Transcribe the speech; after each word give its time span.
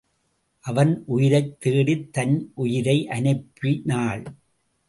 அவன் 0.59 1.03
உயிரைத் 1.05 1.61
தேடித் 1.61 2.13
தன் 2.13 2.51
உயிரை 2.53 3.07
அனுப்பி– 3.07 3.81
னாள். 3.83 4.23